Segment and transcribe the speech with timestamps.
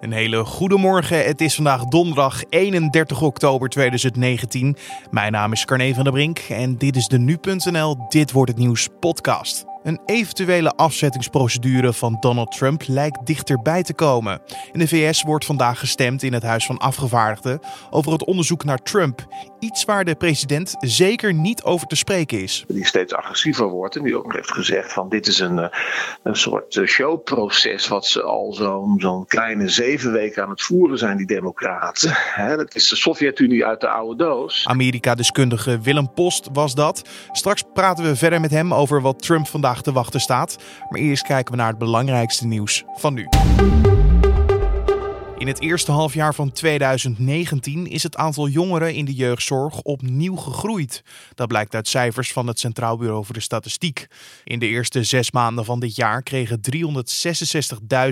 [0.00, 1.24] Een hele goede morgen.
[1.24, 4.76] Het is vandaag donderdag 31 oktober 2019.
[5.10, 8.60] Mijn naam is Carne van der Brink en dit is de nu.nl Dit wordt het
[8.60, 9.67] nieuws podcast.
[9.82, 14.40] Een eventuele afzettingsprocedure van Donald Trump lijkt dichterbij te komen.
[14.72, 17.60] In de VS wordt vandaag gestemd in het Huis van Afgevaardigden
[17.90, 19.26] over het onderzoek naar Trump.
[19.58, 22.64] Iets waar de president zeker niet over te spreken is.
[22.68, 25.78] Die steeds agressiever wordt en die ook heeft gezegd van dit is een, eh,
[26.22, 30.98] een soort eh, showproces wat ze al zo'n zo'n kleine zeven weken aan het voeren
[30.98, 32.16] zijn, die democraten.
[32.56, 34.64] dat is de Sovjet-Unie uit de oude doos.
[34.66, 37.08] Amerika-deskundige Willem Post was dat.
[37.32, 40.56] Straks praten we verder met hem over wat Trump vandaag te wachten staat.
[40.88, 43.28] Maar eerst kijken we naar het belangrijkste nieuws van nu.
[45.48, 51.02] In het eerste halfjaar van 2019 is het aantal jongeren in de jeugdzorg opnieuw gegroeid.
[51.34, 54.06] Dat blijkt uit cijfers van het Centraal Bureau voor de Statistiek.
[54.44, 56.60] In de eerste zes maanden van dit jaar kregen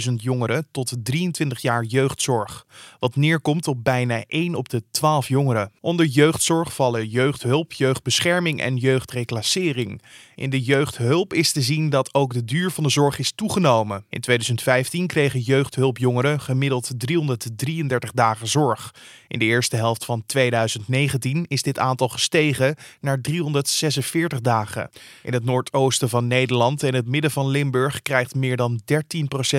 [0.09, 2.66] 366.000 jongeren tot 23 jaar jeugdzorg.
[2.98, 5.73] Wat neerkomt op bijna 1 op de 12 jongeren.
[5.80, 10.02] Onder jeugdzorg vallen jeugdhulp, jeugdbescherming en jeugdreclassering.
[10.34, 14.04] In de jeugdhulp is te zien dat ook de duur van de zorg is toegenomen.
[14.09, 18.95] In 2015 kregen jeugdhulpjongeren gemiddeld 333 dagen zorg.
[19.29, 24.91] In de eerste helft van 2019 is dit aantal gestegen naar 346 dagen.
[25.23, 28.96] In het noordoosten van Nederland en het midden van Limburg krijgt meer dan 13%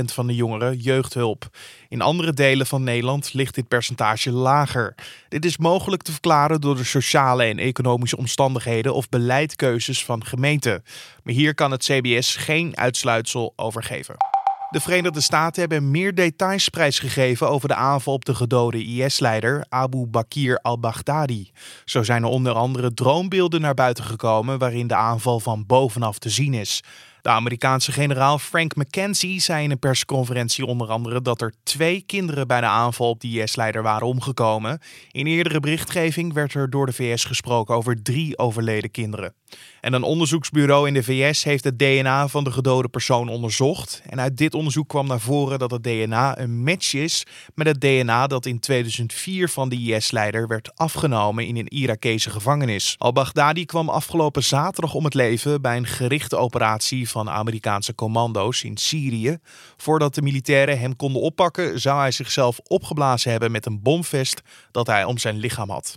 [0.06, 1.50] van de jongeren jeugdhulp.
[1.90, 4.96] In andere delen van Nederland ligt dit percentage lager.
[5.30, 10.84] Dit is mogelijk te verklaren door de sociale en economische omstandigheden of beleidkeuzes van gemeenten.
[11.24, 14.37] Maar hier kan het CBS geen uitsluitsel over geven.
[14.70, 20.06] De Verenigde Staten hebben meer details prijsgegeven over de aanval op de gedode IS-leider Abu
[20.06, 21.52] Bakr al-Baghdadi.
[21.86, 26.30] Zo zijn er onder andere droombeelden naar buiten gekomen waarin de aanval van bovenaf te
[26.30, 26.84] zien is.
[27.22, 32.48] De Amerikaanse generaal Frank McKenzie zei in een persconferentie onder andere dat er twee kinderen
[32.48, 34.80] bij de aanval op de IS-leider waren omgekomen.
[35.12, 39.34] In eerdere berichtgeving werd er door de VS gesproken over drie overleden kinderen.
[39.82, 44.02] En een onderzoeksbureau in de VS heeft het DNA van de gedode persoon onderzocht.
[44.10, 47.26] En uit dit onderzoek kwam naar voren dat het DNA een match is
[47.56, 52.96] met het DNA dat in 2004 van de IS-leider werd afgenomen in een Irakese gevangenis.
[52.98, 58.78] Al-Baghdadi kwam afgelopen zaterdag om het leven bij een gerichte operatie van Amerikaanse commando's in
[58.78, 59.38] Syrië.
[59.78, 64.42] Voordat de militairen hem konden oppakken, zou hij zichzelf opgeblazen hebben met een bomvest
[64.72, 65.94] dat hij om zijn lichaam had.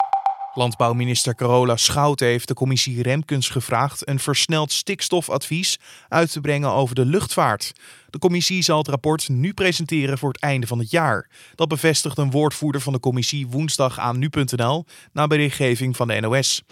[0.55, 5.79] Landbouwminister Carola Schouten heeft de commissie Remkens gevraagd een versneld stikstofadvies
[6.09, 7.73] uit te brengen over de luchtvaart.
[8.11, 11.29] De commissie zal het rapport nu presenteren voor het einde van het jaar.
[11.55, 16.63] Dat bevestigt een woordvoerder van de commissie woensdag aan nu.nl na berichtgeving van de NOS.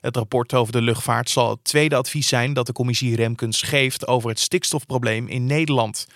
[0.00, 4.06] Het rapport over de luchtvaart zal het tweede advies zijn dat de commissie Remkens geeft
[4.06, 6.06] over het stikstofprobleem in Nederland.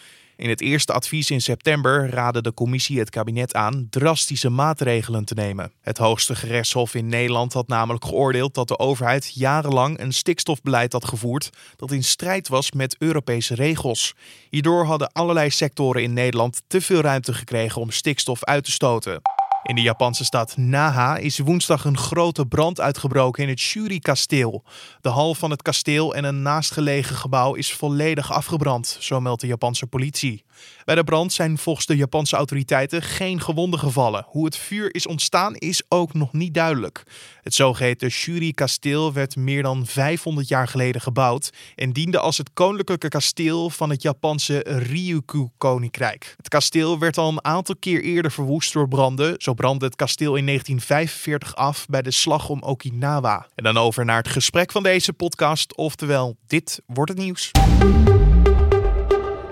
[0.42, 5.34] In het eerste advies in september raadde de commissie het kabinet aan drastische maatregelen te
[5.34, 5.72] nemen.
[5.80, 11.04] Het hoogste gerechtshof in Nederland had namelijk geoordeeld dat de overheid jarenlang een stikstofbeleid had
[11.04, 14.14] gevoerd dat in strijd was met Europese regels.
[14.50, 19.20] Hierdoor hadden allerlei sectoren in Nederland te veel ruimte gekregen om stikstof uit te stoten.
[19.62, 24.64] In de Japanse stad Naha is woensdag een grote brand uitgebroken in het Shuri-kasteel.
[25.00, 29.46] De hal van het kasteel en een naastgelegen gebouw is volledig afgebrand, zo meldt de
[29.46, 30.44] Japanse politie.
[30.84, 34.24] Bij de brand zijn volgens de Japanse autoriteiten geen gewonden gevallen.
[34.26, 37.02] Hoe het vuur is ontstaan is ook nog niet duidelijk.
[37.42, 43.08] Het zogeheten Shuri-kasteel werd meer dan 500 jaar geleden gebouwd en diende als het koninklijke
[43.08, 46.34] kasteel van het Japanse Ryukyu-koninkrijk.
[46.36, 49.34] Het kasteel werd al een aantal keer eerder verwoest door branden.
[49.38, 53.46] Zo brandde het kasteel in 1945 af bij de slag om Okinawa.
[53.54, 57.50] En dan over naar het gesprek van deze podcast, oftewel dit wordt het nieuws.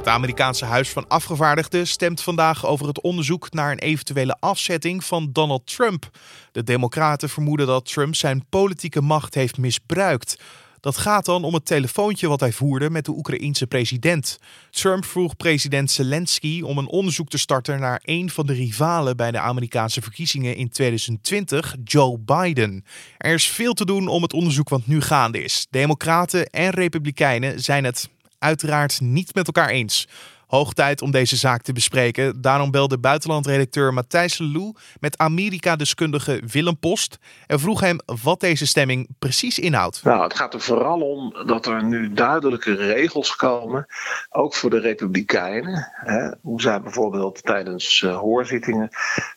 [0.01, 5.29] Het Amerikaanse Huis van Afgevaardigden stemt vandaag over het onderzoek naar een eventuele afzetting van
[5.33, 6.11] Donald Trump.
[6.53, 10.43] De Democraten vermoeden dat Trump zijn politieke macht heeft misbruikt.
[10.81, 14.39] Dat gaat dan om het telefoontje wat hij voerde met de Oekraïense president.
[14.71, 19.31] Trump vroeg president Zelensky om een onderzoek te starten naar een van de rivalen bij
[19.31, 22.85] de Amerikaanse verkiezingen in 2020, Joe Biden.
[23.19, 25.67] Er is veel te doen om het onderzoek wat nu gaande is.
[25.71, 28.09] Democraten en Republikeinen zijn het
[28.41, 30.09] uiteraard niet met elkaar eens.
[30.51, 32.41] Hoog tijd om deze zaak te bespreken.
[32.41, 39.09] Daarom belde buitenlandredacteur Matthijs Lelou met Amerika-deskundige Willem Post en vroeg hem wat deze stemming
[39.19, 40.05] precies inhoudt.
[40.05, 43.87] Nou, het gaat er vooral om dat er nu duidelijke regels komen,
[44.31, 45.89] ook voor de Republikeinen.
[45.93, 48.89] Hè, hoe zij bijvoorbeeld tijdens uh, hoorzittingen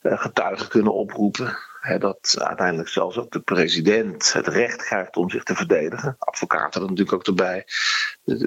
[0.02, 1.58] uh, getuigen kunnen oproepen.
[2.00, 6.16] Dat uiteindelijk zelfs ook de president het recht krijgt om zich te verdedigen.
[6.20, 7.66] Advocaten er natuurlijk ook erbij.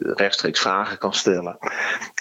[0.00, 1.58] Rechtstreeks vragen kan stellen.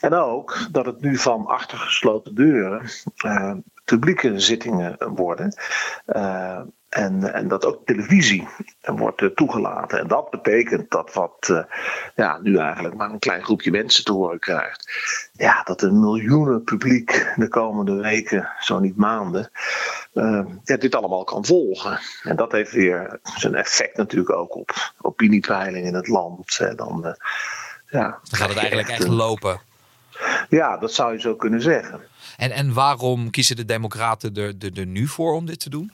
[0.01, 2.89] En ook dat het nu van achter gesloten deuren
[3.25, 3.53] uh,
[3.85, 5.55] publieke zittingen worden.
[6.07, 8.47] Uh, en, en dat ook televisie
[8.81, 9.99] wordt uh, toegelaten.
[9.99, 11.65] En dat betekent dat wat
[12.15, 14.89] ja, nu eigenlijk maar een klein groepje mensen te horen krijgt.
[15.33, 19.49] Ja, dat een miljoenen publiek de komende weken, zo niet maanden,
[20.15, 21.99] uh, ja, dit allemaal kan volgen.
[22.23, 26.57] En dat heeft weer zijn effect natuurlijk ook op opiniepeilingen in het land.
[26.75, 27.15] Dan,
[27.89, 29.61] ja, dan gaat het eigenlijk echt lopen.
[30.49, 32.01] Ja, dat zou je zo kunnen zeggen.
[32.37, 35.91] En, en waarom kiezen de Democraten er, er, er nu voor om dit te doen?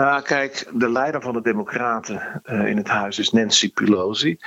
[0.00, 4.38] Uh, kijk, de leider van de Democraten uh, in het huis is Nancy Pelosi.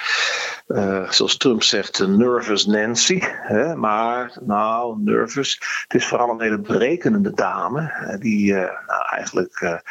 [0.68, 3.20] Uh, zoals Trump zegt, nervous Nancy.
[3.22, 3.76] Hè?
[3.76, 5.58] Maar, nou, nervous.
[5.88, 8.18] Het is vooral een hele berekenende dame.
[8.20, 9.82] die nou, eigenlijk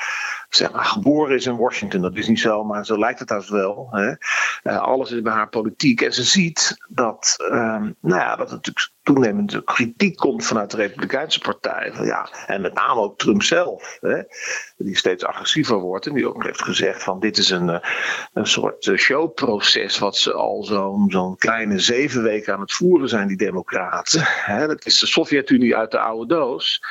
[0.48, 2.02] zeg maar, geboren is in Washington.
[2.02, 3.88] Dat is niet zo, maar zo lijkt het als wel.
[3.90, 4.14] Hè?
[4.78, 6.00] alles is bij haar politiek.
[6.00, 10.76] En ze ziet dat, um, nou ja, dat het natuurlijk toenemende kritiek komt vanuit de
[10.76, 11.92] Republikeinse Partij.
[12.02, 14.22] Ja, en met name ook Trump zelf, hè,
[14.76, 17.88] die steeds agressiever wordt en die ook heeft gezegd van dit is een, eh,
[18.32, 23.08] een soort eh, showproces wat ze al zo'n zo'n kleine zeven weken aan het voeren
[23.08, 24.22] zijn, die democraten.
[24.24, 26.82] Hè, dat is de Sovjet-Unie uit de oude doos,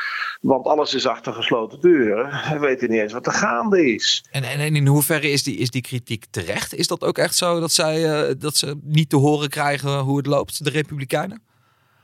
[0.41, 2.29] want alles is achter gesloten deuren.
[2.53, 4.25] We weten niet eens wat er gaande is.
[4.31, 6.75] En, en, in hoeverre is die, is die kritiek terecht?
[6.75, 10.17] Is dat ook echt zo dat, zij, uh, dat ze niet te horen krijgen hoe
[10.17, 11.49] het loopt, de Republikeinen?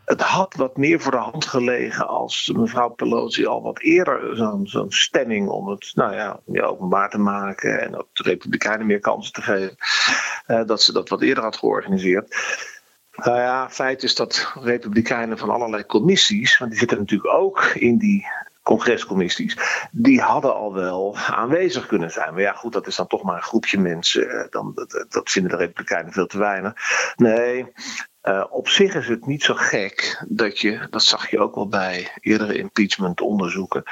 [0.08, 4.92] Het had wat meer voor de hand gelegen als mevrouw Pelosi al wat eerder zo'n
[4.92, 9.42] stemming om het nou ja, openbaar te maken en ook de Republikeinen meer kansen te
[9.42, 9.76] geven,
[10.48, 12.36] uh, dat ze dat wat eerder had georganiseerd.
[13.16, 17.98] Nou ja, feit is dat Republikeinen van allerlei commissies, want die zitten natuurlijk ook in
[17.98, 18.26] die
[18.64, 19.58] congrescommissies,
[19.92, 22.34] die hadden al wel aanwezig kunnen zijn.
[22.34, 24.30] Maar ja, goed, dat is dan toch maar een groepje mensen.
[24.30, 26.74] Eh, dan, dat, dat vinden de Republikeinen veel te weinig.
[27.16, 27.74] Nee,
[28.28, 31.68] uh, op zich is het niet zo gek dat je, dat zag je ook wel
[31.68, 33.84] bij eerdere impeachment-onderzoeken,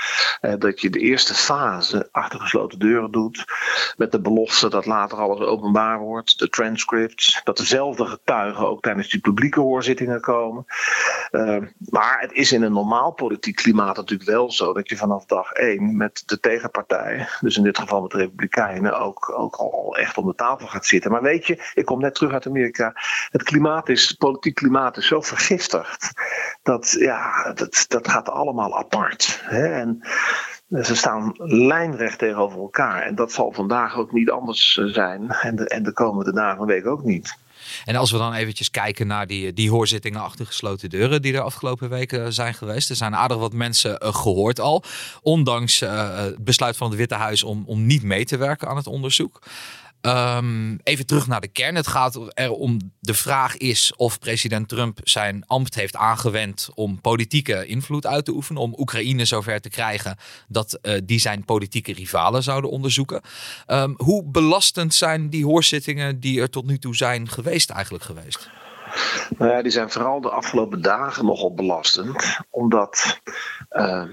[0.41, 3.45] uh, dat je de eerste fase achter gesloten deuren doet.
[3.97, 9.09] Met de belofte dat later alles openbaar wordt, de transcripts, dat dezelfde getuigen ook tijdens
[9.09, 10.65] die publieke hoorzittingen komen.
[11.31, 11.57] Uh,
[11.89, 15.51] maar het is in een normaal politiek klimaat natuurlijk wel zo dat je vanaf dag
[15.51, 20.17] één met de tegenpartij, dus in dit geval met de Republikeinen, ook, ook al echt
[20.17, 21.11] om de tafel gaat zitten.
[21.11, 22.93] Maar weet je, ik kom net terug uit Amerika,
[23.29, 26.11] het klimaat is politiek klimaat is zo vergiftigd.
[26.63, 29.41] Dat, ja, dat, dat gaat allemaal apart.
[29.43, 29.67] Hè?
[29.67, 29.99] En
[30.83, 33.01] ze staan lijnrecht tegenover elkaar.
[33.01, 35.29] En dat zal vandaag ook niet anders eh, zijn.
[35.29, 37.37] En de, en de komende dagen en weken ook niet.
[37.85, 41.41] En als we dan eventjes kijken naar die, die hoorzittingen achter gesloten deuren die er
[41.41, 42.89] afgelopen weken zijn geweest.
[42.89, 44.83] Er zijn aardig wat mensen uh, gehoord al.
[45.21, 48.87] Ondanks het besluit van het Witte Huis om, om niet mee te werken aan het
[48.87, 49.39] onderzoek.
[50.05, 51.75] Um, even terug naar de kern.
[51.75, 57.65] Het gaat erom, de vraag is of president Trump zijn ambt heeft aangewend om politieke
[57.65, 58.61] invloed uit te oefenen.
[58.61, 60.17] Om Oekraïne zover te krijgen
[60.47, 63.21] dat uh, die zijn politieke rivalen zouden onderzoeken.
[63.67, 68.49] Um, hoe belastend zijn die hoorzittingen die er tot nu toe zijn geweest eigenlijk geweest?
[69.37, 72.37] Nou ja, die zijn vooral de afgelopen dagen nogal belastend.
[72.49, 73.19] Omdat
[73.71, 74.03] uh,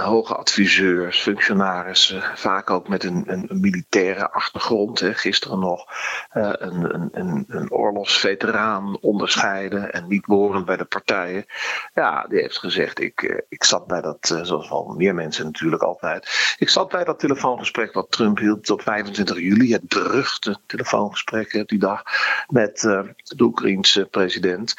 [0.00, 5.00] hoge adviseurs, functionarissen, vaak ook met een, een, militaire achtergrond.
[5.00, 5.14] Hè.
[5.14, 5.86] Gisteren nog
[6.34, 11.46] uh, een, een, een, oorlogsveteraan onderscheiden en niet behorend bij de partijen.
[11.94, 15.44] Ja, die heeft gezegd: ik, uh, ik zat bij dat, uh, zoals wel meer mensen
[15.44, 16.54] natuurlijk altijd.
[16.58, 21.78] Ik zat bij dat telefoongesprek wat Trump hield op 25 juli, het beruchte telefoongesprek die
[21.78, 22.02] dag
[22.48, 24.74] met de Oekraïense president.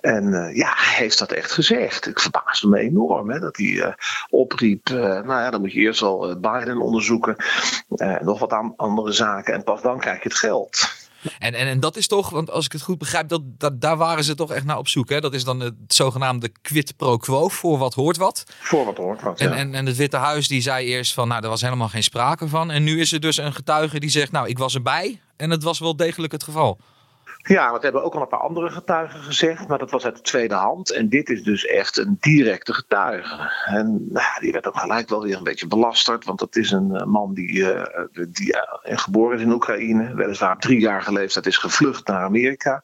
[0.00, 2.06] En ja, hij heeft dat echt gezegd.
[2.06, 3.94] Ik verbaasde me enorm hè, dat hij
[4.30, 7.36] op Uh, nou ja, dan moet je eerst al eh, Biden onderzoeken.
[7.88, 9.54] Uh, nog wat aan andere zaken.
[9.54, 10.98] En pas dan krijg je het geld.
[11.38, 13.96] En, en, en dat is toch, want als ik het goed begrijp, dat, dat, daar
[13.96, 15.08] waren ze toch echt naar op zoek.
[15.08, 15.20] Hè?
[15.20, 18.44] Dat is dan het zogenaamde quid pro quo, voor wat hoort wat.
[18.60, 21.42] Voor wat hoort wat, en, en, en het Witte Huis die zei eerst van, nou,
[21.42, 22.70] er was helemaal geen sprake van.
[22.70, 25.20] En nu is er dus een getuige die zegt, nou, ik was erbij.
[25.36, 26.78] En het was wel degelijk het geval.
[27.42, 30.22] Ja, dat hebben ook al een paar andere getuigen gezegd, maar dat was uit de
[30.22, 30.90] tweede hand.
[30.90, 33.50] En dit is dus echt een directe getuige.
[33.66, 36.94] En nou, die werd ook gelijk wel weer een beetje belasterd, want dat is een
[36.94, 37.82] eh, man die, uh,
[38.12, 38.54] die
[38.88, 42.82] uh, geboren is in Oekraïne, weliswaar drie jaar geleefd, is gevlucht naar Amerika.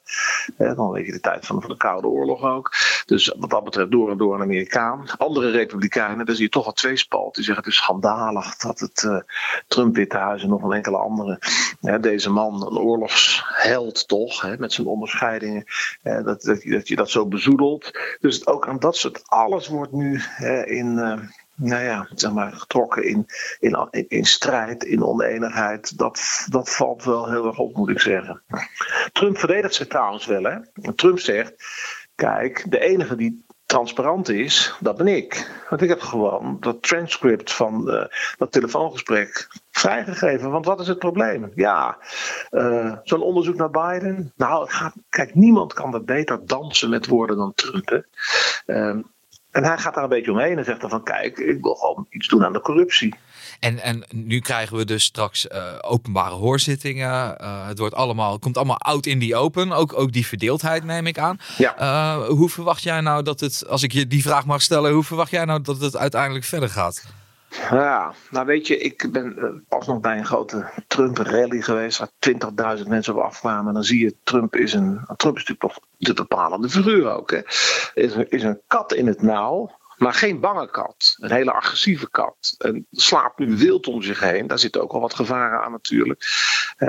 [0.56, 2.72] dan weet je de tijd van, van de Koude Oorlog ook.
[3.06, 5.06] Dus wat dat betreft door en door een Amerikaan.
[5.16, 7.34] Andere republikeinen, daar zie je toch al twee spalt.
[7.34, 9.24] Die zeggen het is schandalig dat het
[9.68, 11.40] Trump-Witte Huis en nog een enkele andere,
[12.00, 15.64] deze man, een oorlogsheld toch, met zijn onderscheidingen,
[16.02, 17.90] dat, dat, dat, je dat zo bezoedelt.
[18.20, 20.20] Dus ook aan dat soort alles wordt nu
[20.64, 20.94] in,
[21.56, 23.26] nou ja, zeg maar, getrokken in,
[23.60, 25.98] in, in strijd, in oneenigheid.
[25.98, 28.42] Dat, dat valt wel heel erg op, moet ik zeggen.
[29.12, 30.42] Trump verdedigt zich trouwens wel.
[30.42, 30.56] Hè?
[30.94, 31.54] Trump zegt:
[32.14, 33.44] Kijk, de enige die
[33.76, 35.50] transparant is, dat ben ik.
[35.68, 38.04] Want ik heb gewoon dat transcript van uh,
[38.38, 40.50] dat telefoongesprek vrijgegeven.
[40.50, 41.52] Want wat is het probleem?
[41.54, 41.98] Ja,
[42.50, 44.32] uh, zo'n onderzoek naar Biden.
[44.36, 44.70] Nou,
[45.08, 48.04] kijk, niemand kan dat beter dansen met woorden dan Trump.
[48.66, 48.96] Uh,
[49.56, 52.06] en hij gaat daar een beetje omheen en zegt dan van kijk, ik wil gewoon
[52.10, 53.14] iets doen aan de corruptie.
[53.60, 57.36] En, en nu krijgen we dus straks uh, openbare hoorzittingen.
[57.40, 59.72] Uh, het wordt allemaal, komt allemaal oud in die open.
[59.72, 61.38] Ook, ook die verdeeldheid neem ik aan.
[61.58, 61.74] Ja.
[61.80, 65.04] Uh, hoe verwacht jij nou dat het, als ik je die vraag mag stellen, hoe
[65.04, 67.04] verwacht jij nou dat het uiteindelijk verder gaat?
[67.48, 72.88] Ja, nou weet je, ik ben pas nog bij een grote Trump-rally geweest waar 20.000
[72.88, 73.68] mensen op afkwamen.
[73.68, 75.00] En dan zie je, Trump is een.
[75.16, 77.30] Trump is natuurlijk de bepalende figuur ook.
[77.30, 77.40] Hè.
[77.94, 79.70] Is, een, is een kat in het nauw.
[79.96, 81.16] Maar geen bange kat.
[81.18, 82.54] Een hele agressieve kat.
[82.58, 84.46] En slaapt nu wild om zich heen.
[84.46, 86.24] Daar zitten ook wel wat gevaren aan natuurlijk.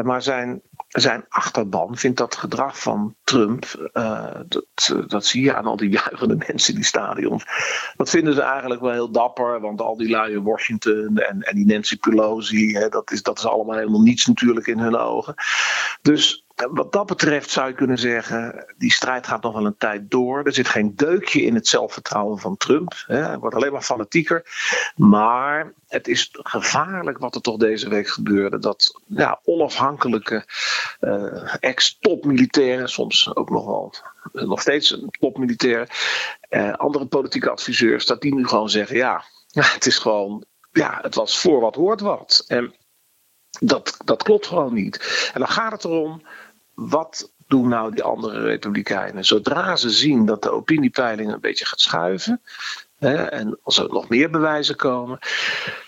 [0.03, 0.61] maar zijn,
[0.99, 3.89] zijn achterban vindt dat gedrag van Trump.
[3.93, 7.45] Uh, dat, dat zie je aan al die juichende mensen in die stadions.
[7.95, 9.61] Dat vinden ze eigenlijk wel heel dapper.
[9.61, 12.73] Want al die lui in Washington en, en die Nancy Pelosi.
[12.73, 15.33] Hè, dat, is, dat is allemaal helemaal niets natuurlijk in hun ogen.
[16.01, 20.11] Dus wat dat betreft zou je kunnen zeggen, die strijd gaat nog wel een tijd
[20.11, 20.43] door.
[20.43, 22.93] Er zit geen deukje in het zelfvertrouwen van Trump.
[23.05, 24.45] Hij wordt alleen maar fanatieker.
[24.95, 28.59] Maar het is gevaarlijk wat er toch deze week gebeurde.
[28.59, 30.45] Dat ja, onafhankelijke
[30.99, 33.93] uh, ex-topmilitairen, soms ook nog wel
[34.31, 35.87] nog steeds topmilitairen,
[36.49, 39.23] uh, andere politieke adviseurs, dat die nu gewoon zeggen: ja,
[39.73, 42.43] het is gewoon, ja, het was voor wat hoort wat.
[42.47, 42.75] En
[43.59, 45.29] dat, dat klopt gewoon niet.
[45.33, 46.21] En dan gaat het erom
[46.77, 49.25] wat doen nou die andere republikeinen?
[49.25, 52.41] Zodra ze zien dat de opiniepeiling een beetje gaat schuiven.
[52.97, 55.19] Hè, en als er nog meer bewijzen komen.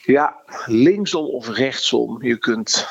[0.01, 2.24] Ja, linksom of rechtsom.
[2.24, 2.88] Je kunt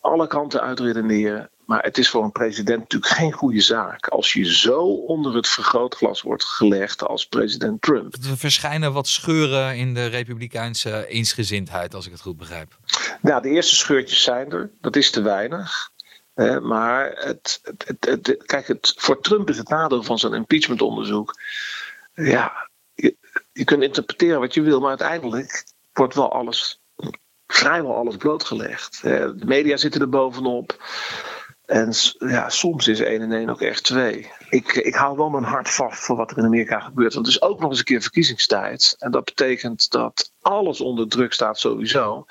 [0.00, 1.50] alle kanten uitredeneren.
[1.66, 4.06] Maar het is voor een president natuurlijk geen goede zaak.
[4.06, 8.14] Als je zo onder het vergrootglas wordt gelegd als president Trump.
[8.14, 12.78] Er verschijnen wat scheuren in de republikeinse eensgezindheid, als ik het goed begrijp.
[13.20, 14.70] Nou, de eerste scheurtjes zijn er.
[14.80, 15.90] Dat is te weinig
[16.62, 17.60] maar het,
[18.00, 21.34] het, kijk, het, voor Trump is het nadeel van zo'n impeachmentonderzoek.
[22.14, 23.16] Ja, je,
[23.52, 26.80] je kunt interpreteren wat je wil, maar uiteindelijk wordt wel alles,
[27.46, 29.02] vrijwel alles blootgelegd.
[29.02, 30.78] De media zitten er bovenop.
[31.70, 34.30] En ja, soms is 1 en 1 ook echt 2.
[34.48, 37.14] Ik, ik hou wel mijn hart vast voor wat er in Amerika gebeurt.
[37.14, 38.96] Want het is ook nog eens een keer verkiezingstijd.
[38.98, 42.26] En dat betekent dat alles onder druk staat sowieso.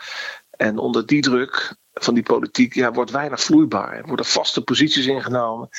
[0.60, 3.94] En onder die druk van die politiek ja, wordt weinig vloeibaar.
[3.98, 5.70] Er worden vaste posities ingenomen.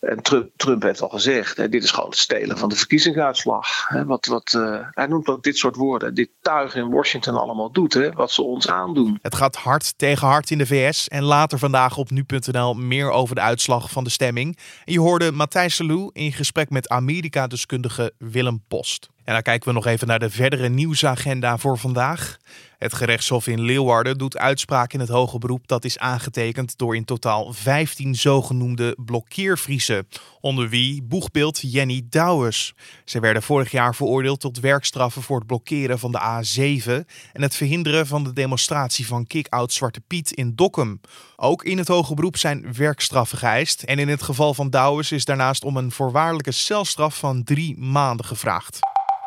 [0.00, 3.88] En Trump, Trump heeft al gezegd: hè, dit is gewoon het stelen van de verkiezingsuitslag.
[3.88, 6.14] Hè, wat, wat, uh, hij noemt ook dit soort woorden.
[6.14, 9.18] Dit tuig in Washington allemaal doet, hè, wat ze ons aandoen.
[9.22, 11.08] Het gaat hard tegen hard in de VS.
[11.08, 14.58] En later vandaag op nu.nl meer over de uitslag van de stemming.
[14.84, 19.10] En je hoorde Matthijs Salou in gesprek met Amerika-deskundige Willem Post.
[19.24, 22.38] En dan kijken we nog even naar de verdere nieuwsagenda voor vandaag.
[22.82, 27.04] Het gerechtshof in Leeuwarden doet uitspraak in het hoge beroep dat is aangetekend door in
[27.04, 30.08] totaal 15 zogenoemde blokkeervriezen,
[30.40, 32.74] onder wie boegbeeld Jenny Douwes.
[33.04, 37.54] Ze werden vorig jaar veroordeeld tot werkstraffen voor het blokkeren van de A7 en het
[37.54, 41.00] verhinderen van de demonstratie van Kick-Out Zwarte Piet in Dokkum.
[41.36, 45.24] Ook in het hoge beroep zijn werkstraffen geëist en in het geval van Douwes is
[45.24, 48.78] daarnaast om een voorwaardelijke celstraf van drie maanden gevraagd.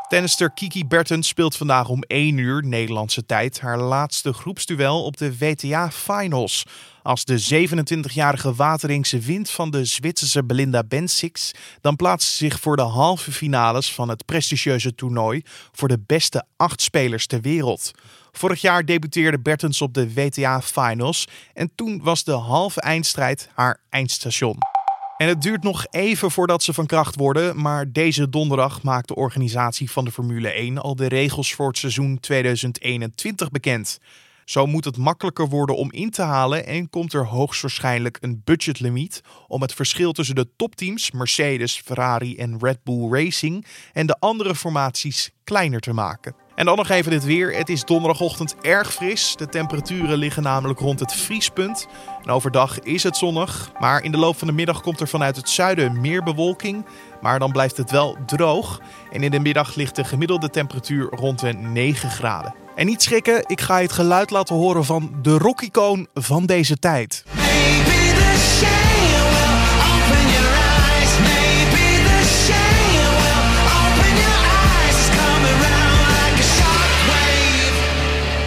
[0.08, 5.38] Tennister Kiki Bertens speelt vandaag om 1 uur Nederlandse tijd haar laatste groepsduel op de
[5.38, 6.66] WTA Finals.
[7.04, 12.76] Als de 27-jarige Wateringse wint van de Zwitserse Belinda Bencic, dan plaatst ze zich voor
[12.76, 17.92] de halve finales van het prestigieuze toernooi voor de beste acht spelers ter wereld.
[18.32, 23.82] Vorig jaar debuteerde Bertens op de WTA Finals en toen was de halve eindstrijd haar
[23.90, 24.75] eindstation.
[25.18, 29.16] En het duurt nog even voordat ze van kracht worden, maar deze donderdag maakt de
[29.16, 34.00] organisatie van de Formule 1 al de regels voor het seizoen 2021 bekend.
[34.46, 39.22] Zo moet het makkelijker worden om in te halen en komt er hoogstwaarschijnlijk een budgetlimiet
[39.48, 44.56] om het verschil tussen de topteams Mercedes, Ferrari en Red Bull Racing en de andere
[44.56, 46.45] formaties kleiner te maken.
[46.56, 47.56] En dan nog even dit weer.
[47.56, 49.36] Het is donderdagochtend erg fris.
[49.36, 51.88] De temperaturen liggen namelijk rond het vriespunt.
[52.24, 53.72] En overdag is het zonnig.
[53.80, 56.86] Maar in de loop van de middag komt er vanuit het zuiden meer bewolking.
[57.22, 58.82] Maar dan blijft het wel droog.
[59.12, 62.56] En in de middag ligt de gemiddelde temperatuur rond de 9 graden.
[62.76, 66.78] En niet schrikken, ik ga je het geluid laten horen van de rockicoon van deze
[66.78, 67.24] tijd.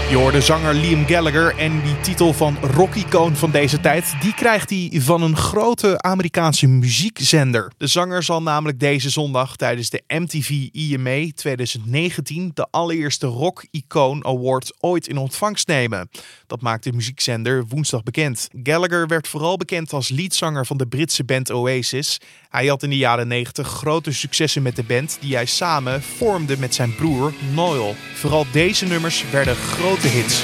[0.08, 4.70] Je hoorde zanger Liam Gallagher en die titel van rock-icoon van deze tijd, die krijgt
[4.70, 7.72] hij van een grote Amerikaanse muziekzender.
[7.76, 14.74] De zanger zal namelijk deze zondag tijdens de MTV EMA 2019 de allereerste rock-icoon award
[14.80, 16.08] ooit in ontvangst nemen.
[16.46, 18.48] Dat maakt de muziekzender woensdag bekend.
[18.62, 22.20] Gallagher werd vooral bekend als leadzanger van de Britse band Oasis.
[22.48, 26.58] Hij had in de jaren 90 grote successen met de band die hij samen vormde
[26.58, 27.94] met zijn broer Noel.
[28.14, 30.42] Vooral deze nummers werden grote hits.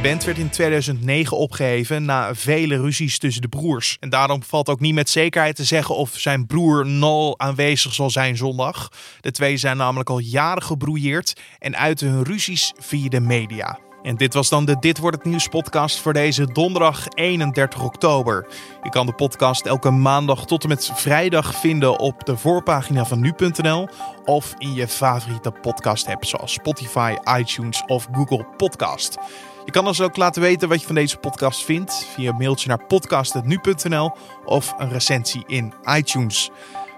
[0.00, 3.96] De band werd in 2009 opgeheven na vele ruzies tussen de broers.
[4.00, 8.10] En daarom valt ook niet met zekerheid te zeggen of zijn broer Noel aanwezig zal
[8.10, 8.88] zijn zondag.
[9.20, 13.78] De twee zijn namelijk al jaren gebrouilleerd en uiten hun ruzies via de media.
[14.02, 18.46] En dit was dan de Dit Wordt Het Nieuws podcast voor deze donderdag 31 oktober.
[18.82, 23.20] Je kan de podcast elke maandag tot en met vrijdag vinden op de voorpagina van
[23.20, 23.88] nu.nl
[24.24, 29.18] of in je favoriete podcast app zoals Spotify, iTunes of Google Podcast.
[29.64, 32.68] Je kan ons ook laten weten wat je van deze podcast vindt via een mailtje
[32.68, 36.50] naar podcast.nu.nl of een recensie in iTunes.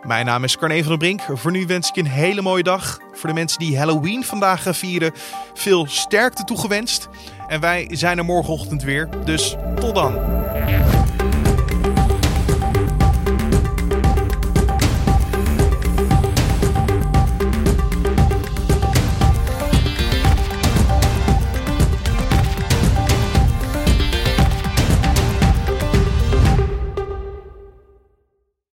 [0.03, 1.21] Mijn naam is Carne van der Brink.
[1.39, 2.99] Voor nu wens ik je een hele mooie dag.
[3.13, 5.13] Voor de mensen die Halloween vandaag gaan vieren,
[5.55, 7.09] veel sterkte toegewenst.
[7.49, 10.15] En wij zijn er morgenochtend weer, dus tot dan.